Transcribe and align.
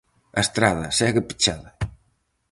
A 0.39 0.39
estrada 0.45 0.87
segue 0.99 1.27
pechada. 1.29 1.69